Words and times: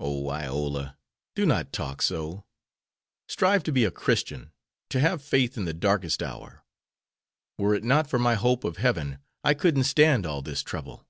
"Oh, 0.00 0.28
Iola, 0.28 0.98
do 1.36 1.46
not 1.46 1.72
talk 1.72 2.02
so. 2.02 2.44
Strive 3.28 3.62
to 3.62 3.70
be 3.70 3.84
a 3.84 3.92
Christian, 3.92 4.50
to 4.90 4.98
have 4.98 5.22
faith 5.22 5.56
in 5.56 5.66
the 5.66 5.72
darkest 5.72 6.20
hour. 6.20 6.64
Were 7.58 7.76
it 7.76 7.84
not 7.84 8.10
for 8.10 8.18
my 8.18 8.34
hope 8.34 8.64
of 8.64 8.78
heaven 8.78 9.20
I 9.44 9.54
couldn't 9.54 9.84
stand 9.84 10.26
all 10.26 10.42
this 10.42 10.64
trouble." 10.64 11.06